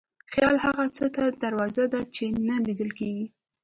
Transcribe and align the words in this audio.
خیال 0.31 0.57
هغه 0.65 0.85
څه 0.95 1.05
ته 1.15 1.23
دروازه 1.43 1.83
ده 1.93 2.01
چې 2.15 2.25
نه 2.47 2.55
لیدل 2.65 2.89
کېږي. 2.99 3.25